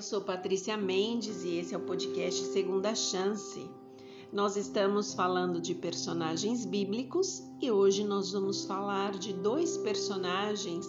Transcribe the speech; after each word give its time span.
eu 0.00 0.02
sou 0.02 0.22
Patrícia 0.22 0.78
Mendes 0.78 1.44
e 1.44 1.58
esse 1.58 1.74
é 1.74 1.76
o 1.76 1.82
podcast 1.82 2.42
Segunda 2.54 2.94
Chance. 2.94 3.68
Nós 4.32 4.56
estamos 4.56 5.12
falando 5.12 5.60
de 5.60 5.74
personagens 5.74 6.64
bíblicos 6.64 7.42
e 7.60 7.70
hoje 7.70 8.02
nós 8.02 8.32
vamos 8.32 8.64
falar 8.64 9.18
de 9.18 9.34
dois 9.34 9.76
personagens 9.76 10.86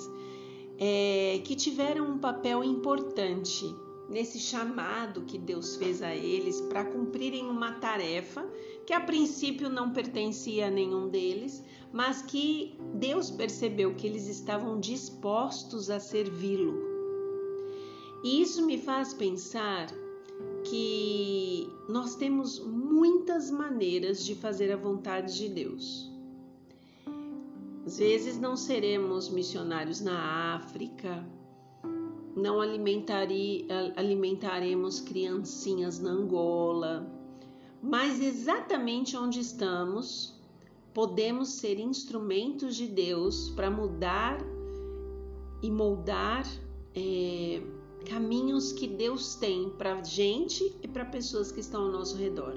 é, 0.79 1.41
que 1.43 1.57
tiveram 1.57 2.09
um 2.09 2.20
papel 2.20 2.63
importante 2.63 3.66
nesse 4.07 4.39
chamado 4.39 5.23
que 5.23 5.38
Deus 5.38 5.75
fez 5.75 6.02
a 6.02 6.16
eles 6.16 6.62
para 6.62 6.86
cumprirem 6.86 7.50
uma 7.50 7.73
tarefa 7.73 8.48
que 8.86 8.93
a 8.93 9.02
princípio 9.02 9.70
não 9.70 9.91
pertencia 9.91 10.68
a 10.68 10.71
nenhum 10.71 11.09
deles, 11.09 11.62
mas 11.91 12.21
que 12.21 12.80
Deus 12.93 13.30
percebeu 13.30 13.93
que 13.93 14.07
eles 14.07 14.28
estavam 14.28 14.80
dispostos 14.80 15.89
a 15.89 15.99
servi-lo. 15.99 16.91
E 18.23 18.41
isso 18.41 18.66
me 18.66 18.77
faz 18.77 19.13
pensar 19.13 19.88
que 20.63 21.67
nós 21.89 22.16
temos 22.16 22.59
muitas 22.59 23.49
maneiras 23.49 24.23
de 24.23 24.35
fazer 24.35 24.71
a 24.71 24.77
vontade 24.77 25.35
de 25.38 25.49
Deus. 25.49 26.09
Às 27.85 27.98
vezes 27.98 28.39
não 28.39 28.55
seremos 28.55 29.27
missionários 29.29 29.99
na 30.02 30.55
África, 30.55 31.27
não 32.35 32.62
alimentaremos 32.62 35.01
criancinhas 35.01 35.99
na 35.99 36.12
Angola, 36.12 37.12
mas 37.81 38.21
exatamente 38.21 39.17
onde 39.17 39.40
estamos, 39.40 40.40
podemos 40.93 41.49
ser 41.49 41.79
instrumentos 41.79 42.76
de 42.76 42.85
Deus 42.88 43.49
para 43.49 43.71
mudar 43.71 44.38
e 45.63 45.71
moldar. 45.71 46.46
É, 46.93 47.62
caminhos 48.62 48.71
que 48.71 48.87
Deus 48.87 49.35
tem 49.35 49.70
para 49.70 50.04
gente 50.04 50.63
e 50.84 50.87
para 50.87 51.04
pessoas 51.05 51.51
que 51.51 51.59
estão 51.59 51.85
ao 51.85 51.91
nosso 51.91 52.15
redor. 52.15 52.54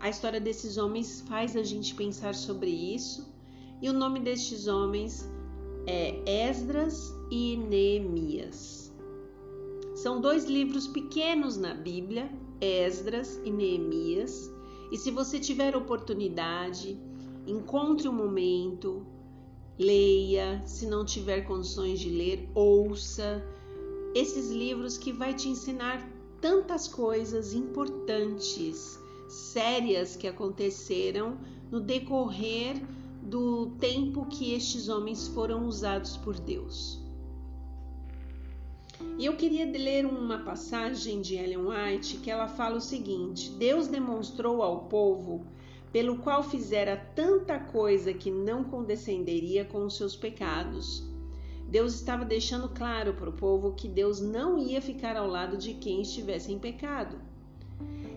A 0.00 0.08
história 0.08 0.40
desses 0.40 0.76
homens 0.76 1.20
faz 1.28 1.56
a 1.56 1.62
gente 1.62 1.94
pensar 1.94 2.34
sobre 2.34 2.70
isso, 2.70 3.32
e 3.80 3.88
o 3.88 3.92
nome 3.92 4.18
destes 4.18 4.66
homens 4.66 5.28
é 5.86 6.48
Esdras 6.48 7.14
e 7.30 7.56
Neemias. 7.56 8.92
São 9.94 10.20
dois 10.20 10.46
livros 10.46 10.88
pequenos 10.88 11.56
na 11.56 11.74
Bíblia, 11.74 12.28
Esdras 12.60 13.40
e 13.44 13.50
Neemias, 13.50 14.50
e 14.90 14.98
se 14.98 15.12
você 15.12 15.38
tiver 15.38 15.76
oportunidade, 15.76 16.98
encontre 17.46 18.08
um 18.08 18.12
momento, 18.12 19.06
leia, 19.78 20.60
se 20.66 20.86
não 20.86 21.04
tiver 21.04 21.42
condições 21.42 22.00
de 22.00 22.10
ler, 22.10 22.50
ouça, 22.54 23.44
esses 24.14 24.50
livros 24.50 24.98
que 24.98 25.12
vai 25.12 25.34
te 25.34 25.48
ensinar 25.48 26.06
tantas 26.40 26.86
coisas 26.88 27.54
importantes, 27.54 28.98
sérias 29.28 30.16
que 30.16 30.26
aconteceram 30.26 31.38
no 31.70 31.80
decorrer 31.80 32.76
do 33.22 33.70
tempo 33.78 34.26
que 34.26 34.52
estes 34.52 34.88
homens 34.88 35.28
foram 35.28 35.66
usados 35.66 36.16
por 36.16 36.38
Deus. 36.38 37.00
E 39.18 39.24
eu 39.24 39.36
queria 39.36 39.64
ler 39.64 40.04
uma 40.04 40.38
passagem 40.38 41.20
de 41.20 41.34
Ellen 41.34 41.66
White 41.68 42.18
que 42.18 42.30
ela 42.30 42.48
fala 42.48 42.76
o 42.76 42.80
seguinte: 42.80 43.50
Deus 43.52 43.88
demonstrou 43.88 44.62
ao 44.62 44.84
povo 44.84 45.46
pelo 45.92 46.18
qual 46.18 46.42
fizera 46.42 46.96
tanta 47.14 47.58
coisa 47.58 48.12
que 48.12 48.30
não 48.30 48.64
condescenderia 48.64 49.64
com 49.64 49.84
os 49.84 49.96
seus 49.96 50.16
pecados 50.16 51.11
Deus 51.72 51.94
estava 51.94 52.22
deixando 52.22 52.68
claro 52.68 53.14
para 53.14 53.30
o 53.30 53.32
povo 53.32 53.72
que 53.72 53.88
Deus 53.88 54.20
não 54.20 54.58
ia 54.58 54.82
ficar 54.82 55.16
ao 55.16 55.26
lado 55.26 55.56
de 55.56 55.72
quem 55.72 56.02
estivesse 56.02 56.52
em 56.52 56.58
pecado. 56.58 57.16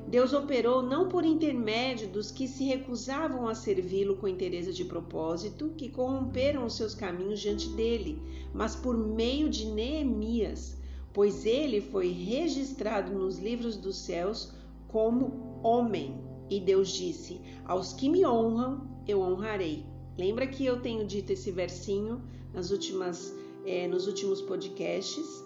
Deus 0.10 0.34
operou 0.34 0.84
não 0.84 1.08
por 1.08 1.24
intermédio 1.24 2.10
dos 2.10 2.32
que 2.32 2.50
se 2.50 2.66
recusavam 2.66 3.48
a 3.48 3.56
servi-lo 3.56 4.18
com 4.18 4.28
interesse 4.28 4.74
de 4.74 4.84
propósito, 4.84 5.72
que 5.78 5.88
corromperam 5.88 6.66
os 6.66 6.76
seus 6.76 6.94
caminhos 6.94 7.40
diante 7.40 7.70
dele, 7.70 8.22
mas 8.54 8.76
por 8.76 8.98
meio 8.98 9.50
de 9.50 9.68
Neemias, 9.68 10.78
pois 11.14 11.46
ele 11.46 11.80
foi 11.80 12.10
registrado 12.10 13.14
nos 13.14 13.40
livros 13.40 13.78
dos 13.78 13.96
céus 13.96 14.52
como 14.90 15.62
homem. 15.64 16.20
E 16.50 16.60
Deus 16.60 16.90
disse: 16.90 17.40
Aos 17.64 17.94
que 17.94 18.10
me 18.10 18.26
honram, 18.26 18.86
eu 19.08 19.22
honrarei. 19.22 19.86
Lembra 20.18 20.46
que 20.46 20.66
eu 20.66 20.82
tenho 20.82 21.08
dito 21.08 21.32
esse 21.32 21.52
versinho 21.52 22.22
nas 22.54 22.70
últimas 22.70 23.45
é, 23.66 23.88
nos 23.88 24.08
últimos 24.08 24.42
podcasts, 24.42 25.44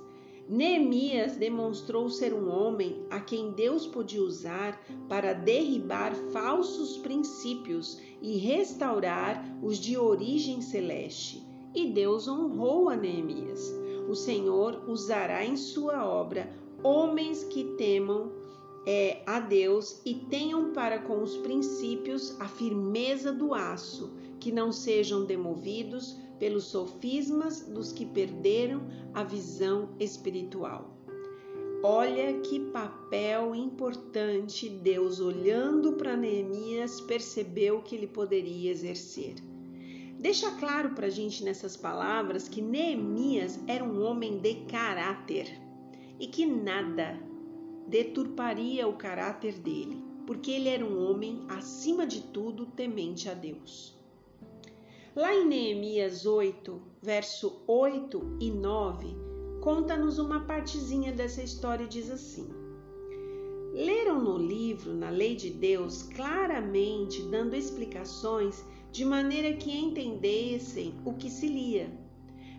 Neemias 0.48 1.36
demonstrou 1.36 2.10
ser 2.10 2.34
um 2.34 2.50
homem 2.50 3.06
a 3.12 3.20
quem 3.20 3.52
Deus 3.52 3.86
podia 3.86 4.24
usar 4.24 4.84
para 5.08 5.32
derribar 5.32 6.16
falsos 6.32 6.98
princípios 6.98 8.02
e 8.20 8.38
restaurar 8.38 9.46
os 9.62 9.78
de 9.78 9.96
origem 9.96 10.60
celeste. 10.60 11.48
E 11.76 11.92
Deus 11.92 12.28
honrou 12.28 12.90
a 12.90 12.96
Neemias. 12.96 13.72
O 14.10 14.16
Senhor 14.16 14.90
usará 14.90 15.46
em 15.46 15.56
sua 15.56 16.04
obra 16.04 16.52
homens 16.84 17.44
que 17.44 17.64
temam 17.78 18.32
é, 18.92 19.22
a 19.24 19.40
Deus 19.40 20.02
e 20.04 20.16
tenham 20.16 20.74
para 20.74 20.98
com 20.98 21.22
os 21.22 21.38
princípios 21.38 22.36
a 22.42 22.48
firmeza 22.48 23.32
do 23.32 23.54
aço, 23.54 24.12
que 24.40 24.52
não 24.52 24.72
sejam 24.72 25.26
demovidos 25.26 26.18
pelos 26.40 26.64
sofismas 26.64 27.62
dos 27.62 27.92
que 27.92 28.04
perderam 28.04 28.82
a 29.14 29.24
visão 29.24 29.90
espiritual. 30.00 30.98
Olha 31.84 32.40
que 32.40 32.60
papel 32.72 33.54
importante 33.54 34.68
Deus, 34.68 35.20
olhando 35.20 35.94
para 35.94 36.18
Neemias, 36.18 37.00
percebeu 37.00 37.84
que 37.84 37.96
ele 37.96 38.08
poderia 38.08 38.72
exercer. 38.72 39.36
Deixa 40.18 40.50
claro 40.58 40.96
para 40.96 41.06
a 41.06 41.12
gente 41.12 41.44
nessas 41.44 41.78
palavras 41.78 42.48
que 42.48 42.60
Neemias 42.60 43.60
era 43.68 43.84
um 43.84 44.02
homem 44.02 44.40
de 44.40 44.56
caráter 44.66 45.62
e 46.20 46.26
que 46.26 46.48
nada 46.48 47.29
deturparia 47.90 48.88
o 48.88 48.94
caráter 48.94 49.54
dele, 49.60 50.02
porque 50.28 50.52
ele 50.52 50.70
era 50.70 50.86
um 50.86 51.10
homem, 51.10 51.44
acima 51.50 52.06
de 52.06 52.22
tudo, 52.22 52.68
temente 52.68 53.28
a 53.28 53.34
Deus. 53.34 53.98
Lá 55.16 55.34
em 55.34 55.46
Neemias 55.46 56.26
8, 56.26 56.80
verso 57.02 57.64
8 57.66 58.38
e 58.40 58.52
9, 58.52 59.08
conta-nos 59.60 60.20
uma 60.20 60.46
partezinha 60.46 61.12
dessa 61.12 61.42
história 61.42 61.84
e 61.84 61.88
diz 61.88 62.12
assim: 62.12 62.48
Leram 63.74 64.24
no 64.24 64.38
livro, 64.38 64.94
na 64.94 65.10
lei 65.10 65.36
de 65.36 65.50
Deus, 65.50 66.04
claramente 66.04 67.24
dando 67.24 67.56
explicações 67.56 68.64
de 68.92 69.04
maneira 69.04 69.58
que 69.58 69.76
entendessem 69.76 70.94
o 71.04 71.14
que 71.14 71.30
se 71.30 71.48
lia. 71.48 71.92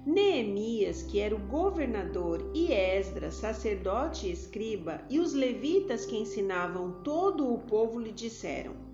Neemias, 0.07 1.03
que 1.03 1.21
era 1.21 1.35
o 1.35 1.39
governador, 1.39 2.51
e 2.55 2.73
Esdras, 2.73 3.35
sacerdote 3.35 4.27
e 4.27 4.33
escriba, 4.33 5.03
e 5.11 5.19
os 5.21 5.33
levitas 5.35 6.07
que 6.07 6.17
ensinavam 6.17 7.03
todo 7.05 7.53
o 7.53 7.59
povo 7.59 8.01
lhe 8.01 8.13
disseram: 8.13 8.91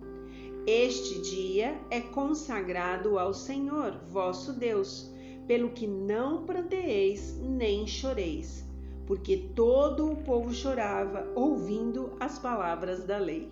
este 0.66 1.20
dia 1.20 1.80
é 1.90 2.00
consagrado 2.00 3.20
ao 3.20 3.32
Senhor, 3.32 4.00
vosso 4.10 4.52
Deus, 4.52 5.08
pelo 5.46 5.70
que 5.70 5.86
não 5.86 6.44
pranteeis 6.44 7.38
nem 7.38 7.86
choreis, 7.86 8.64
porque 9.06 9.36
todo 9.54 10.10
o 10.10 10.16
povo 10.16 10.52
chorava 10.52 11.24
ouvindo 11.36 12.16
as 12.18 12.40
palavras 12.40 13.04
da 13.04 13.16
lei. 13.16 13.48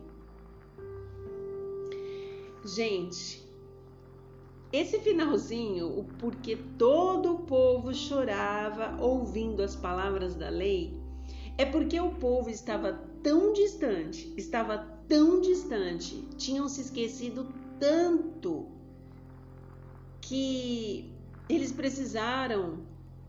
Gente, 2.65 3.44
esse 4.75 4.99
finalzinho, 4.99 5.87
o 5.87 6.05
porque 6.19 6.57
todo 6.57 7.33
o 7.33 7.39
povo 7.41 7.95
chorava 7.95 9.01
ouvindo 9.01 9.63
as 9.63 9.77
palavras 9.77 10.35
da 10.35 10.49
lei, 10.49 10.99
é 11.57 11.65
porque 11.65 12.01
o 12.01 12.11
povo 12.17 12.51
estava 12.51 12.93
tão 13.23 13.53
distante, 13.53 14.35
estava 14.37 14.79
tão 15.09 15.41
distante, 15.41 16.17
tinham 16.37 16.69
se 16.69 16.81
esquecido 16.81 17.47
tanto 17.79 18.67
que 20.21 21.13
eles 21.49 21.71
precisaram 21.71 22.81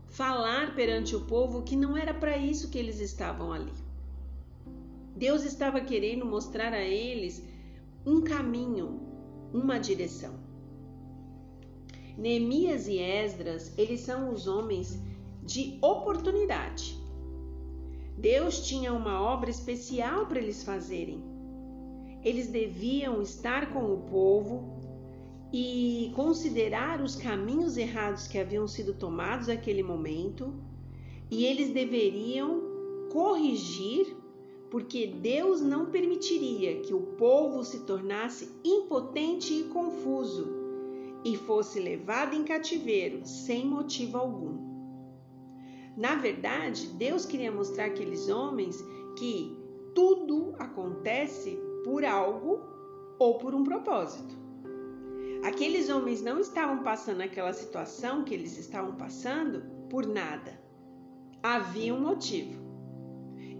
falar 0.08 0.74
perante 0.74 1.14
o 1.14 1.26
povo 1.26 1.62
que 1.62 1.76
não 1.76 1.96
era 1.96 2.12
para 2.12 2.36
isso 2.36 2.70
que 2.70 2.78
eles 2.78 2.98
estavam 2.98 3.52
ali. 3.52 3.72
Deus 5.14 5.44
estava 5.44 5.80
querendo 5.80 6.26
mostrar 6.26 6.72
a 6.72 6.82
eles 6.82 7.42
um 8.04 8.20
caminho, 8.20 9.00
uma 9.52 9.78
direção. 9.78 10.45
Neemias 12.16 12.88
e 12.88 12.98
Esdras, 12.98 13.72
eles 13.76 14.00
são 14.00 14.32
os 14.32 14.46
homens 14.46 14.98
de 15.42 15.78
oportunidade. 15.82 16.96
Deus 18.18 18.66
tinha 18.66 18.92
uma 18.92 19.20
obra 19.20 19.50
especial 19.50 20.26
para 20.26 20.38
eles 20.38 20.64
fazerem 20.64 21.36
eles 22.26 22.48
deviam 22.48 23.22
estar 23.22 23.72
com 23.72 23.94
o 23.94 23.98
povo 23.98 24.64
e 25.52 26.10
considerar 26.16 27.00
os 27.00 27.14
caminhos 27.14 27.76
errados 27.76 28.26
que 28.26 28.36
haviam 28.36 28.66
sido 28.66 28.92
tomados 28.92 29.46
naquele 29.46 29.80
momento, 29.80 30.52
e 31.30 31.44
eles 31.44 31.72
deveriam 31.72 32.60
corrigir, 33.12 34.16
porque 34.72 35.06
Deus 35.06 35.60
não 35.60 35.86
permitiria 35.86 36.80
que 36.80 36.92
o 36.92 37.00
povo 37.00 37.62
se 37.62 37.84
tornasse 37.84 38.50
impotente 38.64 39.54
e 39.54 39.62
confuso 39.68 40.55
e 41.26 41.36
fosse 41.36 41.80
levado 41.80 42.36
em 42.36 42.44
cativeiro 42.44 43.26
sem 43.26 43.66
motivo 43.66 44.16
algum. 44.16 44.64
Na 45.96 46.14
verdade, 46.14 46.86
Deus 46.90 47.26
queria 47.26 47.50
mostrar 47.50 47.86
àqueles 47.86 48.28
homens 48.28 48.76
que 49.18 49.58
tudo 49.92 50.54
acontece 50.56 51.58
por 51.82 52.04
algo 52.04 52.60
ou 53.18 53.38
por 53.38 53.56
um 53.56 53.64
propósito. 53.64 54.36
Aqueles 55.42 55.90
homens 55.90 56.22
não 56.22 56.38
estavam 56.38 56.84
passando 56.84 57.22
aquela 57.22 57.52
situação 57.52 58.22
que 58.22 58.32
eles 58.32 58.56
estavam 58.56 58.94
passando 58.94 59.64
por 59.90 60.06
nada. 60.06 60.62
Havia 61.42 61.92
um 61.92 62.00
motivo. 62.00 62.64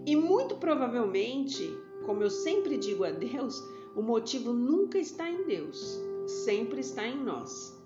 E 0.05 0.15
muito 0.15 0.55
provavelmente, 0.55 1.69
como 2.05 2.23
eu 2.23 2.29
sempre 2.29 2.77
digo 2.77 3.03
a 3.03 3.11
Deus, 3.11 3.61
o 3.93 4.01
motivo 4.01 4.53
nunca 4.53 4.97
está 4.97 5.29
em 5.29 5.43
Deus, 5.45 6.06
sempre 6.27 6.81
está 6.81 7.07
em 7.07 7.17
nós. 7.23 7.77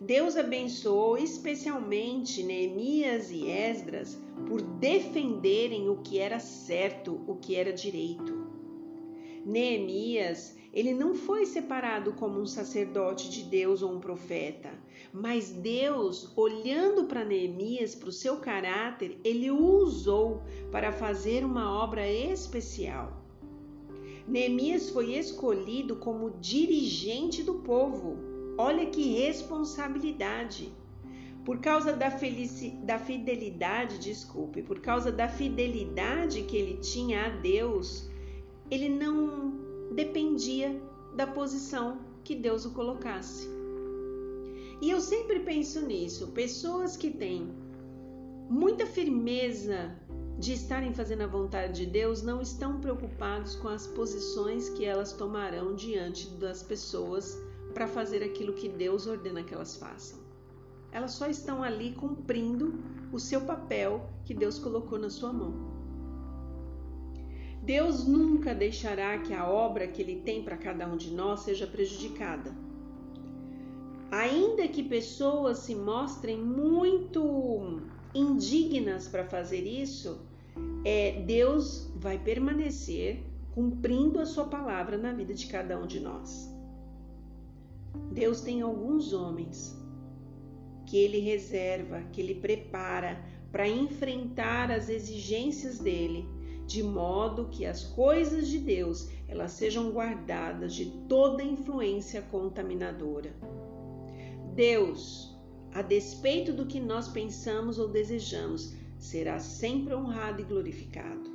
Deus 0.00 0.34
abençoou 0.34 1.18
especialmente 1.18 2.42
Neemias 2.42 3.30
e 3.30 3.50
Esdras 3.50 4.18
por 4.48 4.62
defenderem 4.62 5.90
o 5.90 5.98
que 5.98 6.18
era 6.18 6.38
certo, 6.40 7.22
o 7.26 7.36
que 7.36 7.54
era 7.54 7.70
direito. 7.70 8.48
Neemias, 9.44 10.56
ele 10.72 10.94
não 10.94 11.14
foi 11.14 11.44
separado 11.44 12.14
como 12.14 12.40
um 12.40 12.46
sacerdote 12.46 13.28
de 13.28 13.42
Deus 13.42 13.82
ou 13.82 13.92
um 13.92 14.00
profeta, 14.00 14.70
mas 15.12 15.50
Deus, 15.50 16.32
olhando 16.36 17.04
para 17.04 17.24
Neemias, 17.24 17.94
para 17.94 18.08
o 18.08 18.12
seu 18.12 18.38
caráter, 18.38 19.18
ele 19.22 19.50
o 19.50 19.58
usou 19.58 20.42
para 20.70 20.92
fazer 20.92 21.44
uma 21.44 21.82
obra 21.82 22.10
especial. 22.10 23.19
Neemias 24.30 24.90
foi 24.90 25.14
escolhido 25.14 25.96
como 25.96 26.30
dirigente 26.40 27.42
do 27.42 27.54
povo 27.54 28.30
Olha 28.62 28.84
que 28.90 29.14
responsabilidade. 29.14 30.70
Por 31.46 31.60
causa 31.60 31.94
da, 31.94 32.10
da 32.82 32.98
fidelidade, 32.98 33.98
desculpe, 33.98 34.62
por 34.62 34.80
causa 34.80 35.10
da 35.10 35.26
fidelidade 35.28 36.42
que 36.42 36.58
ele 36.58 36.76
tinha 36.76 37.24
a 37.24 37.28
Deus, 37.30 38.10
ele 38.70 38.90
não 38.90 39.54
dependia 39.94 40.78
da 41.16 41.26
posição 41.26 42.00
que 42.22 42.34
Deus 42.34 42.66
o 42.66 42.74
colocasse. 42.74 43.48
E 44.82 44.90
eu 44.90 45.00
sempre 45.00 45.40
penso 45.40 45.80
nisso, 45.86 46.28
pessoas 46.32 46.98
que 46.98 47.10
têm 47.10 47.48
muita 48.46 48.84
firmeza 48.84 49.98
de 50.40 50.54
estarem 50.54 50.94
fazendo 50.94 51.20
a 51.20 51.26
vontade 51.26 51.84
de 51.84 51.86
Deus 51.90 52.22
não 52.22 52.40
estão 52.40 52.80
preocupados 52.80 53.54
com 53.56 53.68
as 53.68 53.86
posições 53.86 54.70
que 54.70 54.86
elas 54.86 55.12
tomarão 55.12 55.74
diante 55.74 56.30
das 56.30 56.62
pessoas 56.62 57.38
para 57.74 57.86
fazer 57.86 58.24
aquilo 58.24 58.54
que 58.54 58.66
Deus 58.66 59.06
ordena 59.06 59.42
que 59.42 59.52
elas 59.52 59.76
façam. 59.76 60.18
Elas 60.90 61.12
só 61.12 61.26
estão 61.28 61.62
ali 61.62 61.92
cumprindo 61.92 62.72
o 63.12 63.20
seu 63.20 63.42
papel 63.42 64.08
que 64.24 64.32
Deus 64.32 64.58
colocou 64.58 64.98
na 64.98 65.10
sua 65.10 65.30
mão. 65.30 65.52
Deus 67.62 68.06
nunca 68.08 68.54
deixará 68.54 69.18
que 69.18 69.34
a 69.34 69.46
obra 69.46 69.86
que 69.86 70.00
Ele 70.00 70.22
tem 70.22 70.42
para 70.42 70.56
cada 70.56 70.88
um 70.88 70.96
de 70.96 71.10
nós 71.10 71.40
seja 71.40 71.66
prejudicada. 71.66 72.50
Ainda 74.10 74.66
que 74.66 74.82
pessoas 74.82 75.58
se 75.58 75.74
mostrem 75.74 76.38
muito 76.38 77.82
indignas 78.14 79.06
para 79.06 79.26
fazer 79.26 79.64
isso, 79.66 80.29
é, 80.84 81.22
Deus 81.22 81.92
vai 81.96 82.18
permanecer 82.18 83.22
cumprindo 83.52 84.20
a 84.20 84.26
sua 84.26 84.44
palavra 84.44 84.96
na 84.96 85.12
vida 85.12 85.34
de 85.34 85.46
cada 85.46 85.78
um 85.78 85.86
de 85.86 86.00
nós. 86.00 86.50
Deus 88.12 88.40
tem 88.40 88.62
alguns 88.62 89.12
homens 89.12 89.76
que 90.86 90.96
ele 90.96 91.20
reserva, 91.20 92.02
que 92.12 92.20
ele 92.20 92.34
prepara 92.34 93.22
para 93.52 93.68
enfrentar 93.68 94.70
as 94.70 94.88
exigências 94.88 95.78
dele, 95.78 96.28
de 96.66 96.82
modo 96.82 97.48
que 97.50 97.66
as 97.66 97.84
coisas 97.84 98.48
de 98.48 98.58
Deus 98.58 99.08
elas 99.28 99.52
sejam 99.52 99.90
guardadas 99.90 100.74
de 100.74 100.86
toda 101.08 101.42
influência 101.42 102.22
contaminadora. 102.22 103.34
Deus, 104.54 105.36
a 105.72 105.82
despeito 105.82 106.52
do 106.52 106.66
que 106.66 106.80
nós 106.80 107.08
pensamos 107.08 107.78
ou 107.78 107.88
desejamos, 107.88 108.74
será 109.00 109.40
sempre 109.40 109.94
honrado 109.94 110.40
e 110.40 110.44
glorificado. 110.44 111.28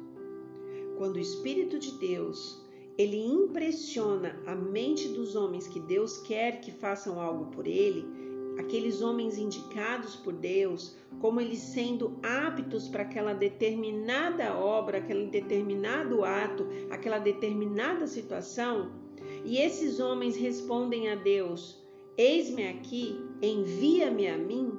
Quando 0.97 1.17
o 1.17 1.19
Espírito 1.19 1.77
de 1.77 1.91
Deus 1.99 2.63
ele 2.97 3.17
impressiona 3.17 4.39
a 4.45 4.55
mente 4.55 5.09
dos 5.09 5.35
homens 5.35 5.67
que 5.67 5.81
Deus 5.81 6.19
quer 6.19 6.61
que 6.61 6.71
façam 6.71 7.19
algo 7.19 7.47
por 7.47 7.67
ele, 7.67 8.05
aqueles 8.57 9.01
homens 9.01 9.37
indicados 9.37 10.15
por 10.15 10.31
Deus, 10.31 10.95
como 11.19 11.41
eles 11.41 11.59
sendo 11.59 12.17
aptos 12.23 12.87
para 12.87 13.03
aquela 13.03 13.33
determinada 13.33 14.55
obra, 14.57 14.99
aquele 14.99 15.25
determinado 15.25 16.23
ato, 16.23 16.65
aquela 16.89 17.19
determinada 17.19 18.07
situação, 18.07 18.91
e 19.43 19.57
esses 19.57 19.99
homens 19.99 20.37
respondem 20.37 21.09
a 21.09 21.15
Deus: 21.15 21.83
Eis-me 22.17 22.67
aqui, 22.67 23.19
envia-me 23.41 24.27
a 24.27 24.37
mim. 24.37 24.71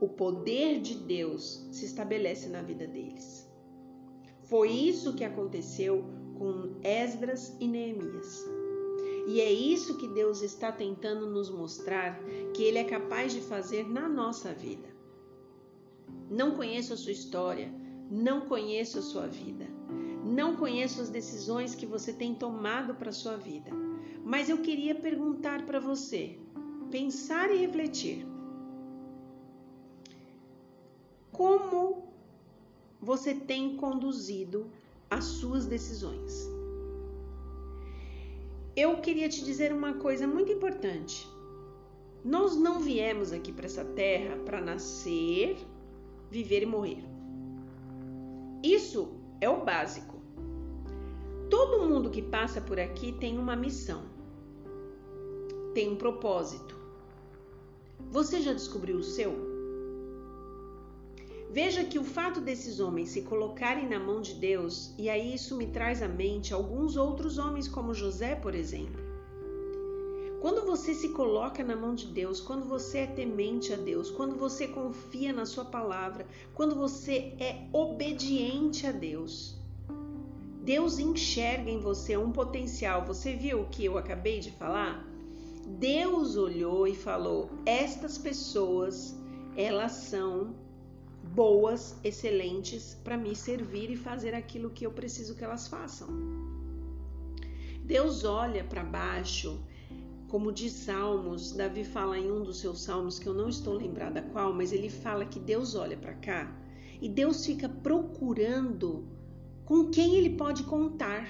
O 0.00 0.08
poder 0.08 0.80
de 0.80 0.94
Deus 0.94 1.66
se 1.70 1.84
estabelece 1.84 2.48
na 2.48 2.62
vida 2.62 2.86
deles. 2.86 3.48
Foi 4.42 4.70
isso 4.70 5.14
que 5.14 5.24
aconteceu 5.24 6.04
com 6.36 6.74
Esdras 6.82 7.56
e 7.60 7.66
Neemias. 7.66 8.44
E 9.26 9.40
é 9.40 9.50
isso 9.50 9.96
que 9.96 10.08
Deus 10.08 10.42
está 10.42 10.70
tentando 10.70 11.30
nos 11.30 11.48
mostrar 11.48 12.20
que 12.52 12.62
Ele 12.62 12.78
é 12.78 12.84
capaz 12.84 13.32
de 13.32 13.40
fazer 13.40 13.88
na 13.88 14.08
nossa 14.08 14.52
vida. 14.52 14.88
Não 16.30 16.50
conheço 16.50 16.92
a 16.92 16.96
sua 16.96 17.12
história, 17.12 17.72
não 18.10 18.42
conheço 18.42 18.98
a 18.98 19.02
sua 19.02 19.26
vida, 19.26 19.66
não 20.24 20.56
conheço 20.56 21.00
as 21.00 21.08
decisões 21.08 21.74
que 21.74 21.86
você 21.86 22.12
tem 22.12 22.34
tomado 22.34 22.94
para 22.94 23.10
a 23.10 23.14
sua 23.14 23.36
vida, 23.36 23.70
mas 24.22 24.48
eu 24.48 24.58
queria 24.58 24.94
perguntar 24.94 25.64
para 25.64 25.80
você, 25.80 26.38
pensar 26.90 27.50
e 27.50 27.58
refletir. 27.58 28.33
Como 31.34 32.04
você 33.00 33.34
tem 33.34 33.76
conduzido 33.76 34.66
as 35.10 35.24
suas 35.24 35.66
decisões. 35.66 36.48
Eu 38.76 39.00
queria 39.00 39.28
te 39.28 39.44
dizer 39.44 39.72
uma 39.72 39.94
coisa 39.94 40.28
muito 40.28 40.52
importante. 40.52 41.28
Nós 42.24 42.56
não 42.56 42.78
viemos 42.78 43.32
aqui 43.32 43.52
para 43.52 43.66
essa 43.66 43.84
terra 43.84 44.36
para 44.46 44.60
nascer, 44.60 45.58
viver 46.30 46.62
e 46.62 46.66
morrer. 46.66 47.04
Isso 48.62 49.12
é 49.40 49.48
o 49.48 49.64
básico. 49.64 50.20
Todo 51.50 51.86
mundo 51.86 52.10
que 52.10 52.22
passa 52.22 52.60
por 52.60 52.78
aqui 52.78 53.10
tem 53.12 53.38
uma 53.38 53.56
missão, 53.56 54.04
tem 55.74 55.90
um 55.90 55.96
propósito. 55.96 56.76
Você 58.10 58.40
já 58.40 58.52
descobriu 58.52 58.98
o 58.98 59.02
seu? 59.02 59.53
Veja 61.54 61.84
que 61.84 62.00
o 62.00 62.02
fato 62.02 62.40
desses 62.40 62.80
homens 62.80 63.10
se 63.10 63.22
colocarem 63.22 63.88
na 63.88 64.00
mão 64.00 64.20
de 64.20 64.34
Deus, 64.34 64.92
e 64.98 65.08
aí 65.08 65.36
isso 65.36 65.56
me 65.56 65.68
traz 65.68 66.02
à 66.02 66.08
mente 66.08 66.52
alguns 66.52 66.96
outros 66.96 67.38
homens, 67.38 67.68
como 67.68 67.94
José, 67.94 68.34
por 68.34 68.56
exemplo. 68.56 69.00
Quando 70.40 70.66
você 70.66 70.92
se 70.92 71.10
coloca 71.10 71.62
na 71.62 71.76
mão 71.76 71.94
de 71.94 72.08
Deus, 72.08 72.40
quando 72.40 72.64
você 72.64 72.98
é 72.98 73.06
temente 73.06 73.72
a 73.72 73.76
Deus, 73.76 74.10
quando 74.10 74.34
você 74.34 74.66
confia 74.66 75.32
na 75.32 75.46
Sua 75.46 75.64
palavra, 75.64 76.26
quando 76.54 76.74
você 76.74 77.32
é 77.38 77.68
obediente 77.72 78.84
a 78.84 78.90
Deus, 78.90 79.56
Deus 80.60 80.98
enxerga 80.98 81.70
em 81.70 81.78
você 81.78 82.16
um 82.16 82.32
potencial. 82.32 83.06
Você 83.06 83.36
viu 83.36 83.60
o 83.60 83.68
que 83.68 83.84
eu 83.84 83.96
acabei 83.96 84.40
de 84.40 84.50
falar? 84.50 85.08
Deus 85.78 86.36
olhou 86.36 86.88
e 86.88 86.96
falou: 86.96 87.48
Estas 87.64 88.18
pessoas, 88.18 89.14
elas 89.56 89.92
são 89.92 90.63
boas, 91.24 91.98
excelentes 92.04 92.96
para 93.02 93.16
me 93.16 93.34
servir 93.34 93.90
e 93.90 93.96
fazer 93.96 94.34
aquilo 94.34 94.70
que 94.70 94.86
eu 94.86 94.92
preciso 94.92 95.34
que 95.34 95.44
elas 95.44 95.66
façam. 95.66 96.08
Deus 97.84 98.24
olha 98.24 98.64
para 98.64 98.82
baixo, 98.82 99.58
como 100.28 100.50
diz 100.50 100.72
Salmos, 100.72 101.52
Davi 101.52 101.84
fala 101.84 102.18
em 102.18 102.30
um 102.30 102.42
dos 102.42 102.58
seus 102.58 102.82
salmos 102.82 103.18
que 103.18 103.28
eu 103.28 103.34
não 103.34 103.48
estou 103.48 103.74
lembrada 103.74 104.20
qual, 104.20 104.52
mas 104.52 104.72
ele 104.72 104.88
fala 104.88 105.24
que 105.24 105.38
Deus 105.38 105.74
olha 105.74 105.96
para 105.96 106.14
cá 106.14 106.52
e 107.00 107.08
Deus 107.08 107.44
fica 107.44 107.68
procurando 107.68 109.06
com 109.64 109.90
quem 109.90 110.16
ele 110.16 110.30
pode 110.30 110.64
contar. 110.64 111.28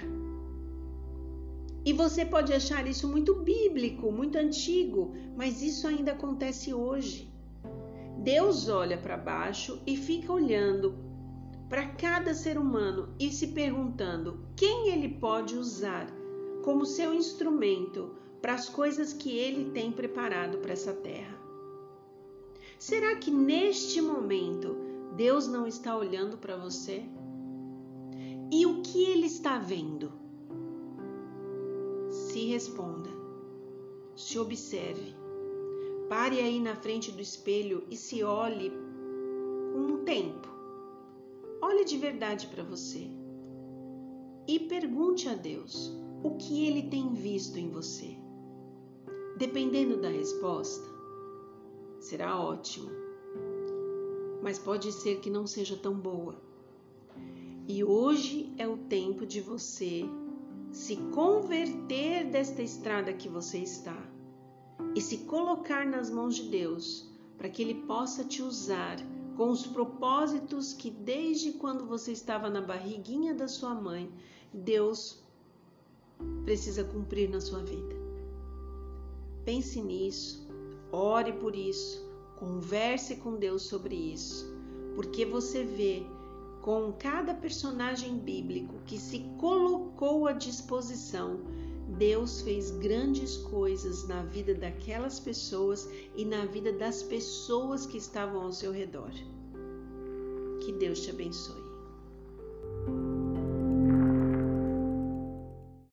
E 1.84 1.92
você 1.92 2.24
pode 2.24 2.52
achar 2.52 2.86
isso 2.86 3.06
muito 3.08 3.34
bíblico, 3.34 4.10
muito 4.10 4.38
antigo, 4.38 5.14
mas 5.36 5.62
isso 5.62 5.86
ainda 5.86 6.12
acontece 6.12 6.72
hoje. 6.72 7.33
Deus 8.24 8.70
olha 8.70 8.96
para 8.96 9.18
baixo 9.18 9.82
e 9.86 9.98
fica 9.98 10.32
olhando 10.32 10.94
para 11.68 11.88
cada 11.88 12.32
ser 12.32 12.56
humano 12.56 13.14
e 13.20 13.30
se 13.30 13.48
perguntando 13.48 14.46
quem 14.56 14.88
ele 14.88 15.10
pode 15.10 15.54
usar 15.54 16.06
como 16.62 16.86
seu 16.86 17.12
instrumento 17.12 18.14
para 18.40 18.54
as 18.54 18.66
coisas 18.66 19.12
que 19.12 19.36
ele 19.36 19.72
tem 19.72 19.92
preparado 19.92 20.56
para 20.56 20.72
essa 20.72 20.94
terra. 20.94 21.38
Será 22.78 23.14
que 23.16 23.30
neste 23.30 24.00
momento 24.00 24.74
Deus 25.14 25.46
não 25.46 25.66
está 25.66 25.94
olhando 25.94 26.38
para 26.38 26.56
você? 26.56 27.04
E 28.50 28.64
o 28.64 28.80
que 28.80 29.04
ele 29.04 29.26
está 29.26 29.58
vendo? 29.58 30.10
Se 32.08 32.46
responda, 32.46 33.10
se 34.16 34.38
observe, 34.38 35.14
pare 36.08 36.40
aí 36.40 36.60
na 36.60 36.76
frente 36.76 37.10
do 37.10 37.20
espelho 37.20 37.84
e 37.90 37.96
se 37.96 38.22
olhe 38.22 38.72
um 39.74 40.04
tempo. 40.04 40.48
Olhe 41.62 41.84
de 41.84 41.96
verdade 41.96 42.46
para 42.48 42.62
você 42.62 43.10
e 44.46 44.58
pergunte 44.60 45.28
a 45.28 45.34
Deus 45.34 45.92
o 46.22 46.32
que 46.36 46.66
ele 46.66 46.84
tem 46.88 47.12
visto 47.14 47.58
em 47.58 47.68
você. 47.68 48.16
Dependendo 49.36 50.00
da 50.00 50.08
resposta, 50.08 50.86
será 51.98 52.38
ótimo, 52.38 52.90
mas 54.42 54.58
pode 54.58 54.92
ser 54.92 55.20
que 55.20 55.30
não 55.30 55.46
seja 55.46 55.76
tão 55.76 55.94
boa. 55.94 56.36
E 57.66 57.82
hoje 57.82 58.52
é 58.58 58.68
o 58.68 58.76
tempo 58.76 59.26
de 59.26 59.40
você 59.40 60.04
se 60.70 60.96
converter 61.14 62.24
desta 62.24 62.62
estrada 62.62 63.12
que 63.12 63.28
você 63.28 63.58
está 63.58 63.96
e 64.94 65.00
se 65.00 65.18
colocar 65.18 65.84
nas 65.84 66.10
mãos 66.10 66.36
de 66.36 66.48
Deus, 66.48 67.08
para 67.36 67.48
que 67.48 67.62
Ele 67.62 67.82
possa 67.86 68.24
te 68.24 68.42
usar 68.42 68.96
com 69.36 69.50
os 69.50 69.66
propósitos 69.66 70.72
que 70.72 70.90
desde 70.90 71.52
quando 71.52 71.86
você 71.86 72.12
estava 72.12 72.48
na 72.48 72.60
barriguinha 72.60 73.34
da 73.34 73.48
sua 73.48 73.74
mãe, 73.74 74.10
Deus 74.52 75.22
precisa 76.44 76.84
cumprir 76.84 77.28
na 77.28 77.40
sua 77.40 77.62
vida. 77.62 77.94
Pense 79.44 79.80
nisso, 79.82 80.46
ore 80.92 81.32
por 81.32 81.54
isso, 81.54 82.08
converse 82.36 83.16
com 83.16 83.36
Deus 83.36 83.62
sobre 83.62 83.94
isso, 83.94 84.46
porque 84.94 85.26
você 85.26 85.64
vê 85.64 86.06
com 86.62 86.92
cada 86.98 87.34
personagem 87.34 88.16
bíblico 88.16 88.74
que 88.86 88.98
se 88.98 89.18
colocou 89.38 90.26
à 90.26 90.32
disposição, 90.32 91.40
Deus 91.88 92.40
fez 92.40 92.70
grandes 92.70 93.36
coisas 93.36 94.06
na 94.08 94.22
vida 94.22 94.54
daquelas 94.54 95.20
pessoas 95.20 95.88
e 96.16 96.24
na 96.24 96.44
vida 96.46 96.72
das 96.72 97.02
pessoas 97.02 97.86
que 97.86 97.98
estavam 97.98 98.42
ao 98.42 98.52
seu 98.52 98.72
redor. 98.72 99.12
Que 100.60 100.72
Deus 100.72 101.00
te 101.00 101.10
abençoe. 101.10 101.63